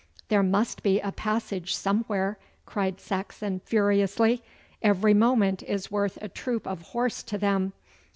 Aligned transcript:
'There 0.29 0.41
must 0.41 0.81
be 0.81 0.99
a 0.99 1.11
passage 1.11 1.75
somewhere,' 1.75 2.39
cried 2.65 2.99
Saxon 2.99 3.59
furiously. 3.65 4.41
'Every 4.81 5.13
moment 5.13 5.61
is 5.61 5.91
worth 5.91 6.17
a 6.23 6.27
troop 6.27 6.65
of 6.65 6.81
horse 6.81 7.21
to 7.21 7.37
them. 7.37 7.71